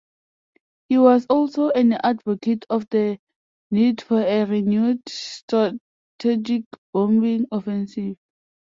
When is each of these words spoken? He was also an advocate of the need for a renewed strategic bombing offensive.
He 0.89 0.97
was 0.97 1.27
also 1.29 1.69
an 1.69 1.93
advocate 1.93 2.65
of 2.71 2.89
the 2.89 3.19
need 3.69 4.01
for 4.01 4.19
a 4.19 4.45
renewed 4.45 5.03
strategic 5.07 6.63
bombing 6.91 7.45
offensive. 7.51 8.17